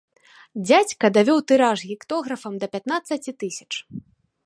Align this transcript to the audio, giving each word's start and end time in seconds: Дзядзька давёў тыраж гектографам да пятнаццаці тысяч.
Дзядзька 0.67 1.11
давёў 1.17 1.39
тыраж 1.51 1.79
гектографам 1.91 2.53
да 2.65 2.73
пятнаццаці 2.77 3.31
тысяч. 3.45 3.71